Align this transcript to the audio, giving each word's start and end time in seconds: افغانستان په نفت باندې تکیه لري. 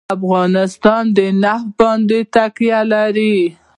افغانستان 0.15 1.03
په 1.15 1.25
نفت 1.43 1.67
باندې 1.79 2.19
تکیه 2.33 2.79
لري. 2.91 3.37